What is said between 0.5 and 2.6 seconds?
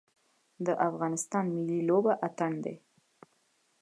د افغانستان ملي لوبه اتن